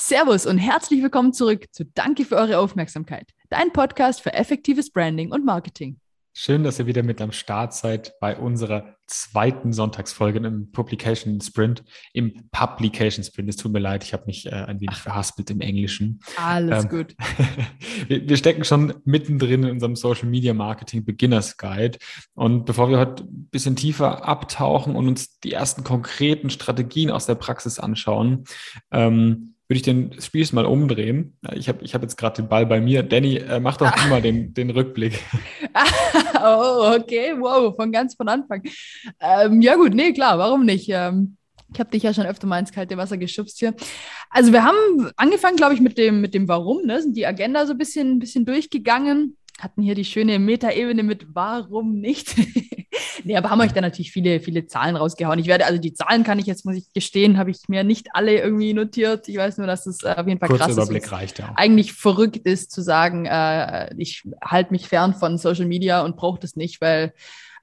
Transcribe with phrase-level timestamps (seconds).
[0.00, 5.32] Servus und herzlich willkommen zurück zu Danke für eure Aufmerksamkeit, dein Podcast für effektives Branding
[5.32, 5.98] und Marketing.
[6.32, 11.82] Schön, dass ihr wieder mit am Start seid bei unserer zweiten Sonntagsfolge im Publication Sprint,
[12.12, 13.48] im Publication Sprint.
[13.48, 16.20] Es tut mir leid, ich habe mich äh, ein wenig verhaspelt im Englischen.
[16.36, 17.16] Alles ähm, gut.
[18.06, 21.98] wir, wir, stecken schon mittendrin in unserem Social Media Marketing Beginners Guide.
[22.34, 27.26] Und bevor wir heute ein bisschen tiefer abtauchen und uns die ersten konkreten Strategien aus
[27.26, 28.44] der Praxis anschauen,
[28.92, 31.36] ähm, würde ich den Spiel mal umdrehen.
[31.54, 33.02] Ich habe ich hab jetzt gerade den Ball bei mir.
[33.02, 34.06] Danny, äh, mach doch ah.
[34.08, 35.22] mal den, den Rückblick.
[36.42, 38.62] oh, okay, wow, von ganz von Anfang.
[39.20, 40.88] Ähm, ja gut, nee, klar, warum nicht?
[40.88, 41.36] Ähm,
[41.72, 43.74] ich habe dich ja schon öfter mal ins kalte Wasser geschubst hier.
[44.30, 47.02] Also wir haben angefangen, glaube ich, mit dem, mit dem Warum, ne?
[47.02, 52.00] sind die Agenda so ein bisschen, bisschen durchgegangen hatten hier die schöne Metaebene mit warum
[52.00, 52.34] nicht.
[53.24, 55.38] nee, aber haben euch da natürlich viele, viele Zahlen rausgehauen.
[55.38, 58.08] Ich werde, also die Zahlen kann ich jetzt, muss ich gestehen, habe ich mir nicht
[58.12, 59.28] alle irgendwie notiert.
[59.28, 61.12] Ich weiß nur, dass es äh, auf jeden Fall Kurzer krass Überblick ist.
[61.12, 61.52] reicht, ja.
[61.56, 66.40] Eigentlich verrückt ist zu sagen, äh, ich halte mich fern von Social Media und brauche
[66.40, 67.12] das nicht, weil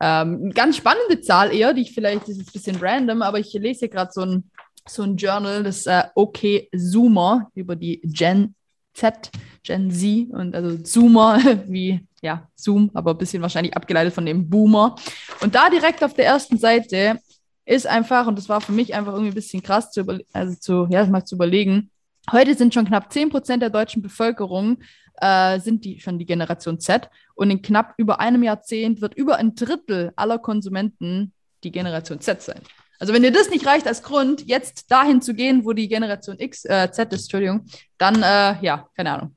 [0.01, 3.53] ähm, ganz spannende Zahl eher, die ich vielleicht, das ist ein bisschen random, aber ich
[3.53, 4.51] lese hier gerade so ein,
[4.87, 6.39] so ein Journal, das äh, OK
[6.75, 8.55] Zoomer über die Gen
[8.93, 9.31] Z,
[9.65, 14.49] Gen Z und also Zoomer, wie ja, Zoom, aber ein bisschen wahrscheinlich abgeleitet von dem
[14.49, 14.95] Boomer.
[15.41, 17.19] Und da direkt auf der ersten Seite
[17.65, 20.87] ist einfach, und das war für mich einfach irgendwie ein bisschen krass zu, also zu,
[20.89, 21.91] ja, mal zu überlegen,
[22.31, 24.77] heute sind schon knapp 10 Prozent der deutschen Bevölkerung
[25.21, 29.37] äh, sind die schon die Generation Z und in knapp über einem Jahrzehnt wird über
[29.37, 32.61] ein Drittel aller Konsumenten die Generation Z sein.
[32.99, 36.39] Also wenn dir das nicht reicht als Grund, jetzt dahin zu gehen, wo die Generation
[36.39, 37.65] X, äh, Z ist, Entschuldigung,
[37.97, 39.35] dann, äh, ja, keine Ahnung,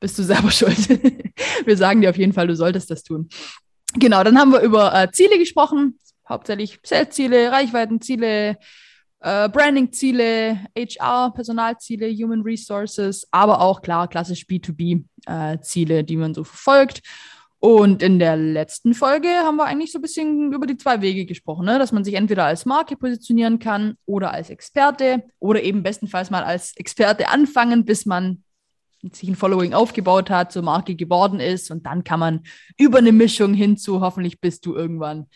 [0.00, 0.88] bist du selber schuld.
[1.64, 3.28] wir sagen dir auf jeden Fall, du solltest das tun.
[3.94, 8.58] Genau, dann haben wir über äh, Ziele gesprochen, hauptsächlich Sales-Ziele, Reichweitenziele,
[9.20, 16.44] äh, Branding-Ziele, HR, Personalziele, Human Resources, aber auch klar klassisch B2B-Ziele, äh, die man so
[16.44, 17.02] verfolgt.
[17.60, 21.26] Und in der letzten Folge haben wir eigentlich so ein bisschen über die zwei Wege
[21.26, 21.78] gesprochen, ne?
[21.80, 26.44] dass man sich entweder als Marke positionieren kann oder als Experte oder eben bestenfalls mal
[26.44, 28.44] als Experte anfangen, bis man
[29.12, 32.40] sich ein Following aufgebaut hat, zur Marke geworden ist und dann kann man
[32.76, 35.26] über eine Mischung hinzu, hoffentlich bist du irgendwann,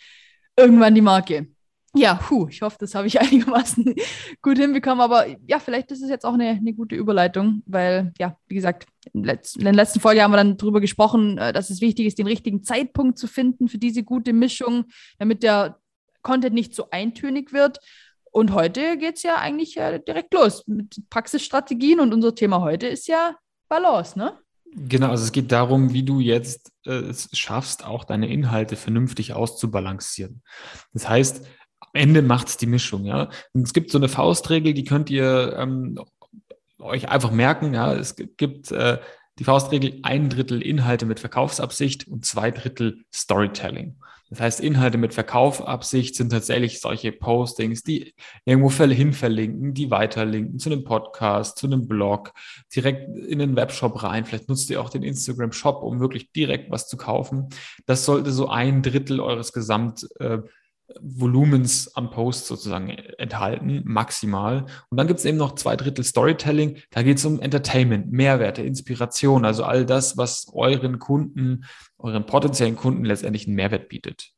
[0.57, 1.49] irgendwann die Marke
[1.95, 3.95] ja, puh, ich hoffe, das habe ich einigermaßen
[4.41, 5.01] gut hinbekommen.
[5.01, 8.87] Aber ja, vielleicht ist es jetzt auch eine, eine gute Überleitung, weil, ja, wie gesagt,
[9.13, 12.27] in, der letzten Folge haben wir dann darüber gesprochen, äh, dass es wichtig ist, den
[12.27, 14.87] richtigen Zeitpunkt zu finden für diese gute Mischung,
[15.19, 15.79] damit der
[16.23, 17.79] Content nicht so eintönig wird.
[18.31, 22.01] Und heute geht es ja eigentlich äh, direkt los mit Praxisstrategien.
[22.01, 23.37] Und unser Thema heute ist ja
[23.73, 24.39] Balance, ne?
[24.75, 29.33] Genau, also es geht darum, wie du jetzt äh, es schaffst, auch deine Inhalte vernünftig
[29.33, 30.43] auszubalancieren.
[30.93, 31.47] Das heißt,
[31.95, 33.31] Ende macht es die Mischung, ja.
[33.55, 35.99] Und es gibt so eine Faustregel, die könnt ihr ähm,
[36.79, 37.95] euch einfach merken, ja.
[37.95, 38.99] Es gibt äh,
[39.39, 43.97] die Faustregel ein Drittel Inhalte mit Verkaufsabsicht und zwei Drittel Storytelling.
[44.33, 48.15] Das heißt, Inhalte mit Verkaufsabsicht sind tatsächlich solche Postings, die
[48.47, 52.33] irgendwo hin verlinken, die weiterlinken zu einem Podcast, zu einem Blog,
[52.75, 54.25] direkt in den Webshop rein.
[54.25, 57.51] Vielleicht nutzt ihr auch den Instagram Shop, um wirklich direkt was zu kaufen.
[57.85, 60.39] Das sollte so ein Drittel eures Gesamt äh,
[61.01, 64.67] Volumens am Post sozusagen enthalten, maximal.
[64.91, 66.79] Und dann gibt es eben noch zwei Drittel Storytelling.
[66.91, 71.65] Da geht es um Entertainment, Mehrwerte, Inspiration, also all das, was euren Kunden,
[71.99, 74.33] euren potenziellen Kunden letztendlich einen Mehrwert bietet.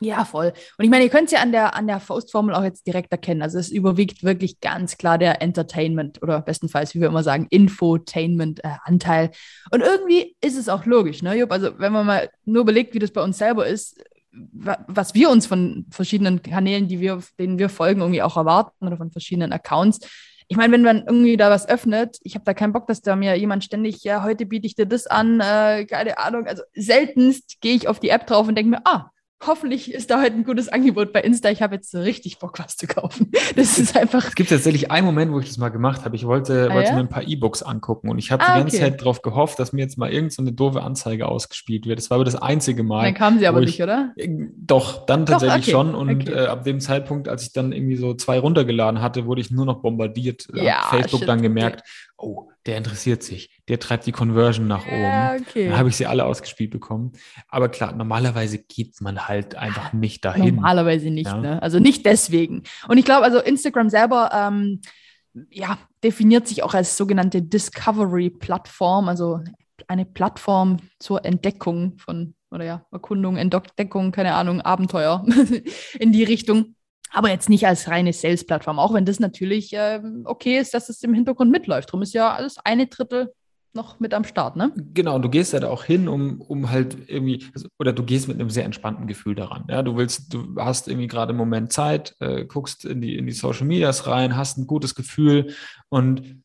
[0.00, 0.52] Ja, voll.
[0.76, 3.10] Und ich meine, ihr könnt es ja an der, an der Faustformel auch jetzt direkt
[3.10, 3.42] erkennen.
[3.42, 9.26] Also es überwiegt wirklich ganz klar der Entertainment oder bestenfalls, wie wir immer sagen, Infotainment-Anteil.
[9.26, 9.30] Äh,
[9.72, 11.50] Und irgendwie ist es auch logisch, ne, Jupp?
[11.50, 14.00] Also wenn man mal nur überlegt, wie das bei uns selber ist,
[14.32, 18.96] was wir uns von verschiedenen Kanälen, die wir, denen wir folgen, irgendwie auch erwarten oder
[18.96, 20.00] von verschiedenen Accounts.
[20.48, 23.16] Ich meine, wenn man irgendwie da was öffnet, ich habe da keinen Bock, dass da
[23.16, 26.46] mir jemand ständig, ja, heute biete ich dir das an, äh, keine Ahnung.
[26.46, 29.10] Also seltenst gehe ich auf die App drauf und denke mir, ah,
[29.46, 31.50] hoffentlich ist da heute ein gutes Angebot bei Insta.
[31.50, 33.30] Ich habe jetzt so richtig Bock, was zu kaufen.
[33.56, 34.26] Das ist einfach.
[34.26, 36.16] Es gibt tatsächlich einen Moment, wo ich das mal gemacht habe.
[36.16, 36.94] Ich wollte, ah, wollte ja?
[36.94, 38.90] mir ein paar E-Books angucken und ich habe ah, die ganze okay.
[38.90, 41.98] Zeit darauf gehofft, dass mir jetzt mal irgendeine so doofe Anzeige ausgespielt wird.
[41.98, 43.04] Das war aber das einzige Mal.
[43.04, 44.12] Dann kamen sie aber nicht, oder?
[44.56, 45.92] Doch, dann tatsächlich Doch, okay.
[45.92, 45.94] schon.
[45.94, 46.32] Und okay.
[46.32, 49.66] äh, ab dem Zeitpunkt, als ich dann irgendwie so zwei runtergeladen hatte, wurde ich nur
[49.66, 50.48] noch bombardiert.
[50.54, 51.82] Ja, Facebook shit, dann gemerkt,
[52.16, 55.42] oh, der interessiert sich, der treibt die Conversion nach oben.
[55.42, 55.68] okay.
[55.68, 57.12] Dann habe ich sie alle ausgespielt bekommen.
[57.48, 60.56] Aber klar, normalerweise geht man halt einfach nicht dahin.
[60.56, 61.36] Normalerweise nicht, ja?
[61.36, 61.62] ne?
[61.62, 62.62] Also nicht deswegen.
[62.88, 64.80] Und ich glaube, also Instagram selber, ähm,
[65.50, 69.40] ja, definiert sich auch als sogenannte Discovery-Plattform, also
[69.86, 75.24] eine Plattform zur Entdeckung von, oder ja, Erkundung, Entdeckung, keine Ahnung, Abenteuer
[75.98, 76.74] in die Richtung.
[77.12, 81.02] aber jetzt nicht als reine Sales-Plattform, auch wenn das natürlich ähm, okay ist, dass es
[81.02, 81.88] im Hintergrund mitläuft.
[81.90, 83.32] Darum ist ja alles eine Drittel
[83.74, 84.72] noch mit am Start, ne?
[84.94, 88.02] Genau, und du gehst ja da auch hin, um, um halt irgendwie, also, oder du
[88.02, 89.64] gehst mit einem sehr entspannten Gefühl daran.
[89.68, 93.26] Ja, du willst, du hast irgendwie gerade im Moment Zeit, äh, guckst in die, in
[93.26, 95.54] die Social Medias rein, hast ein gutes Gefühl
[95.88, 96.42] und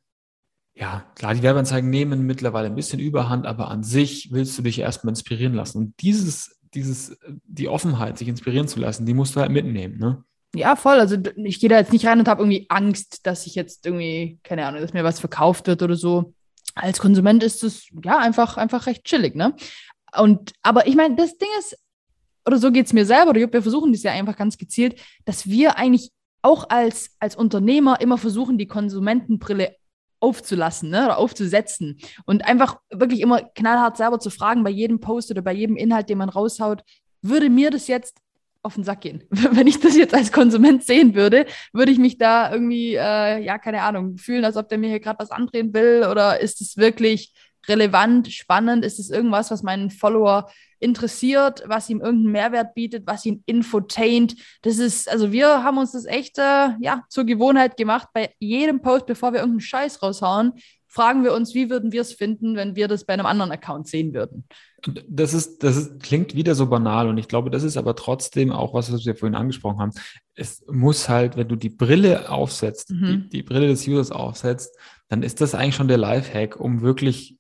[0.75, 4.79] ja, klar, die Werbeanzeigen nehmen mittlerweile ein bisschen Überhand, aber an sich willst du dich
[4.79, 5.77] erstmal inspirieren lassen.
[5.77, 7.15] Und dieses, dieses,
[7.45, 10.23] die Offenheit, sich inspirieren zu lassen, die musst du halt mitnehmen, ne?
[10.55, 10.99] Ja, voll.
[10.99, 14.39] Also ich gehe da jetzt nicht rein und habe irgendwie Angst, dass ich jetzt irgendwie,
[14.43, 16.33] keine Ahnung, dass mir was verkauft wird oder so.
[16.75, 19.55] Als Konsument ist es ja einfach, einfach recht chillig, ne?
[20.17, 21.77] Und aber ich meine, das Ding ist,
[22.45, 25.47] oder so geht es mir selber, oder wir versuchen das ja einfach ganz gezielt, dass
[25.47, 26.11] wir eigentlich
[26.41, 29.75] auch als, als Unternehmer immer versuchen, die Konsumentenbrille
[30.19, 35.31] aufzulassen ne, oder aufzusetzen und einfach wirklich immer knallhart selber zu fragen bei jedem Post
[35.31, 36.83] oder bei jedem Inhalt, den man raushaut,
[37.21, 38.17] würde mir das jetzt
[38.63, 39.23] auf den Sack gehen.
[39.29, 43.57] Wenn ich das jetzt als Konsument sehen würde, würde ich mich da irgendwie, äh, ja,
[43.59, 46.77] keine Ahnung, fühlen, als ob der mir hier gerade was andrehen will oder ist es
[46.77, 47.33] wirklich
[47.67, 48.83] relevant, spannend?
[48.83, 50.49] Ist es irgendwas, was meinen Follower
[50.79, 54.35] interessiert, was ihm irgendeinen Mehrwert bietet, was ihn infotaint?
[54.63, 58.81] Das ist, also wir haben uns das echt, äh, ja, zur Gewohnheit gemacht, bei jedem
[58.81, 60.53] Post, bevor wir irgendeinen Scheiß raushauen,
[60.93, 63.87] fragen wir uns, wie würden wir es finden, wenn wir das bei einem anderen Account
[63.87, 64.45] sehen würden.
[65.09, 68.51] Das ist, das ist, klingt wieder so banal und ich glaube, das ist aber trotzdem
[68.51, 69.91] auch was, was wir vorhin angesprochen haben.
[70.35, 73.27] Es muss halt, wenn du die Brille aufsetzt, mhm.
[73.31, 77.37] die, die Brille des Users aufsetzt, dann ist das eigentlich schon der Lifehack, um wirklich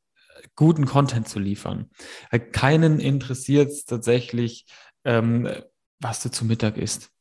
[0.55, 1.91] guten Content zu liefern.
[2.53, 4.65] Keinen interessiert es tatsächlich,
[5.05, 5.47] ähm,
[5.99, 7.11] was du zu Mittag isst.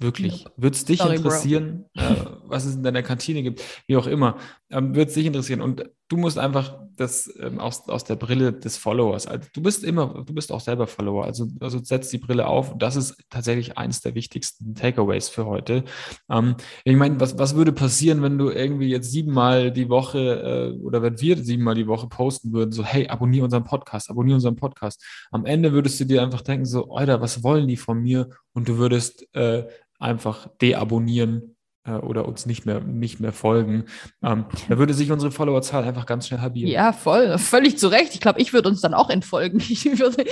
[0.00, 0.44] Wirklich.
[0.44, 0.54] Nope.
[0.56, 2.14] Würde es dich Sorry, interessieren, äh,
[2.44, 4.38] was es in deiner Kantine gibt, wie auch immer,
[4.70, 5.60] ähm, würde es dich interessieren.
[5.60, 9.84] Und du musst einfach das ähm, aus, aus der Brille des Followers, also du bist
[9.84, 12.76] immer, du bist auch selber Follower, also, also setz die Brille auf.
[12.78, 15.84] Das ist tatsächlich eines der wichtigsten Takeaways für heute.
[16.30, 20.82] Ähm, ich meine, was, was würde passieren, wenn du irgendwie jetzt siebenmal die Woche äh,
[20.82, 24.56] oder wenn wir siebenmal die Woche posten würden, so, hey, abonniere unseren Podcast, abonniere unseren
[24.56, 25.04] Podcast.
[25.30, 28.30] Am Ende würdest du dir einfach denken, so, Alter, was wollen die von mir?
[28.52, 29.64] Und du würdest äh,
[30.00, 33.84] einfach deabonnieren äh, oder uns nicht mehr, nicht mehr folgen.
[34.22, 36.70] Ähm, da würde sich unsere Followerzahl einfach ganz schnell halbieren.
[36.70, 38.14] Ja, voll, völlig zu Recht.
[38.14, 39.60] Ich glaube, ich würde uns dann auch entfolgen.
[39.70, 40.24] Ich würde,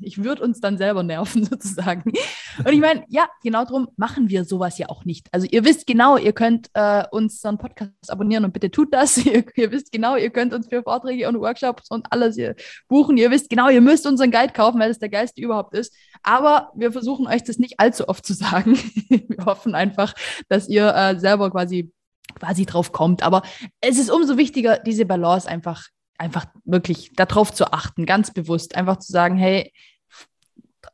[0.00, 2.10] ich würde uns dann selber nerven, sozusagen.
[2.58, 5.28] Und ich meine, ja, genau darum machen wir sowas ja auch nicht.
[5.30, 9.18] Also ihr wisst genau, ihr könnt äh, unseren Podcast abonnieren und bitte tut das.
[9.28, 12.56] Ihr, ihr, wisst genau, ihr könnt uns für Vorträge und Workshops und alles hier
[12.88, 13.16] buchen.
[13.18, 15.94] Ihr wisst genau, ihr müsst unseren Guide kaufen, weil es der geilste überhaupt ist.
[16.22, 18.76] Aber wir versuchen euch das nicht allzu oft zu sagen.
[19.08, 20.14] wir hoffen einfach,
[20.48, 21.92] dass ihr äh, selber quasi,
[22.38, 23.22] quasi drauf kommt.
[23.22, 23.42] Aber
[23.80, 25.84] es ist umso wichtiger, diese Balance einfach,
[26.18, 28.76] einfach wirklich darauf zu achten, ganz bewusst.
[28.76, 29.72] Einfach zu sagen, hey,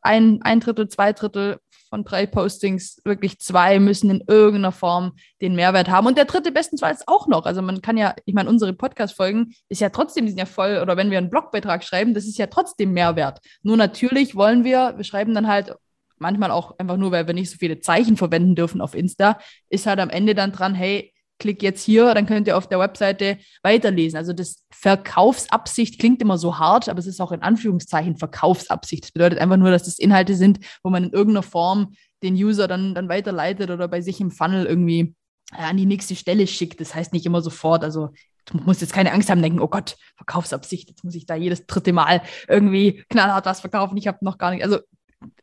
[0.01, 1.59] ein, ein Drittel, zwei Drittel
[1.89, 6.07] von drei Postings, wirklich zwei müssen in irgendeiner Form den Mehrwert haben.
[6.07, 7.45] Und der dritte bestenfalls auch noch.
[7.45, 10.79] Also man kann ja, ich meine, unsere Podcast-Folgen ist ja trotzdem, die sind ja voll,
[10.81, 13.39] oder wenn wir einen Blogbeitrag schreiben, das ist ja trotzdem Mehrwert.
[13.63, 15.75] Nur natürlich wollen wir, wir schreiben dann halt
[16.17, 19.39] manchmal auch einfach nur, weil wir nicht so viele Zeichen verwenden dürfen auf Insta,
[19.69, 22.79] ist halt am Ende dann dran, hey, klick jetzt hier, dann könnt ihr auf der
[22.79, 24.17] Webseite weiterlesen.
[24.17, 29.03] Also das Verkaufsabsicht klingt immer so hart, aber es ist auch in Anführungszeichen Verkaufsabsicht.
[29.03, 32.67] Das bedeutet einfach nur, dass das Inhalte sind, wo man in irgendeiner Form den User
[32.67, 35.13] dann, dann weiterleitet oder bei sich im Funnel irgendwie
[35.51, 36.79] äh, an die nächste Stelle schickt.
[36.79, 37.83] Das heißt nicht immer sofort.
[37.83, 38.09] Also
[38.45, 41.65] du musst jetzt keine Angst haben, denken, oh Gott, Verkaufsabsicht, jetzt muss ich da jedes
[41.65, 43.97] dritte Mal irgendwie knallhart was verkaufen.
[43.97, 44.63] Ich habe noch gar nicht.
[44.63, 44.79] Also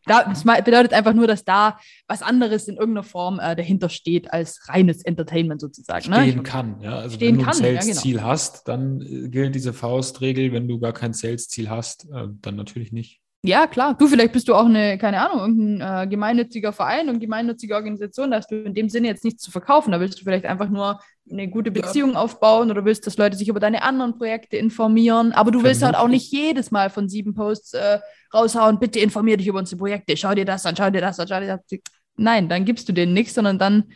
[0.05, 4.69] das bedeutet einfach nur, dass da was anderes in irgendeiner Form äh, dahinter steht als
[4.69, 6.11] reines Entertainment sozusagen.
[6.11, 6.23] Ne?
[6.23, 6.97] Stehen kann, ja.
[6.97, 8.31] Also wenn du ein Sales-Ziel ja, genau.
[8.31, 10.53] hast, dann äh, gilt diese Faustregel.
[10.53, 13.22] Wenn du gar kein Sales-Ziel hast, äh, dann natürlich nicht.
[13.45, 13.95] Ja, klar.
[13.99, 18.31] Du, vielleicht bist du auch eine, keine Ahnung, irgendein äh, gemeinnütziger Verein und gemeinnützige Organisation.
[18.31, 19.91] Da hast du in dem Sinne jetzt nichts zu verkaufen.
[19.91, 22.21] Da willst du vielleicht einfach nur eine gute Beziehung ja.
[22.21, 25.33] aufbauen oder willst, dass Leute sich über deine anderen Projekte informieren.
[25.33, 27.99] Aber du Kann willst halt auch nicht jedes Mal von sieben Posts äh,
[28.33, 31.27] raushauen, bitte informier dich über unsere Projekte, schau dir das an, schau dir das an,
[31.27, 31.81] schau dir das an.
[32.17, 33.93] Nein, dann gibst du denen nichts, sondern dann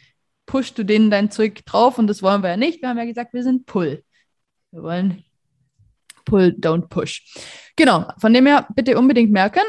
[0.47, 2.83] pushst du denen dein Zeug drauf und das wollen wir ja nicht.
[2.83, 4.03] Wir haben ja gesagt, wir sind Pull.
[4.73, 5.25] Wir wollen
[6.27, 7.23] Pull, don't push.
[7.77, 9.63] Genau, von dem her bitte unbedingt merken,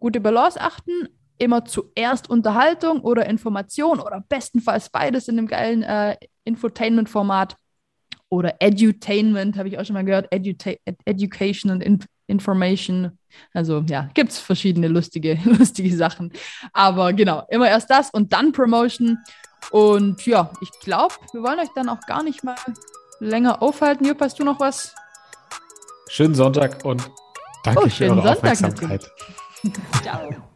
[0.00, 6.16] gute Balance achten, immer zuerst Unterhaltung oder Information oder bestenfalls beides in einem geilen äh,
[6.44, 7.56] Infotainment-Format
[8.28, 10.72] oder Edutainment, habe ich auch schon mal gehört, Eduta
[11.04, 13.18] Education und In Information.
[13.52, 16.32] Also ja, gibt es verschiedene lustige, lustige Sachen.
[16.72, 19.18] Aber genau, immer erst das und dann Promotion.
[19.70, 22.56] Und ja, ich glaube, wir wollen euch dann auch gar nicht mal
[23.20, 24.06] länger aufhalten.
[24.06, 24.94] Jupp, hast du noch was?
[26.14, 27.10] Schönen Sonntag und
[27.64, 29.10] danke oh, für eure Sonntag Aufmerksamkeit.
[30.00, 30.53] Ciao.